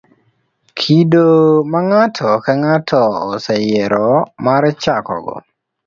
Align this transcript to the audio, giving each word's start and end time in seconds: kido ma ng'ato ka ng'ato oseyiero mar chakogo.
kido 0.77 1.27
ma 1.71 1.79
ng'ato 1.89 2.29
ka 2.43 2.53
ng'ato 2.61 3.03
oseyiero 3.31 4.09
mar 4.43 4.63
chakogo. 4.83 5.35